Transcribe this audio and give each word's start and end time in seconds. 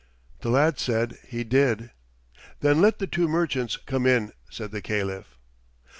The 0.39 0.49
lad 0.49 0.79
said 0.79 1.15
he 1.27 1.43
did. 1.43 1.91
"Then 2.61 2.81
let 2.81 2.97
the 2.97 3.05
two 3.05 3.27
merchants 3.27 3.77
come 3.77 4.07
in," 4.07 4.31
said 4.49 4.71
the 4.71 4.81
Caliph. 4.81 5.37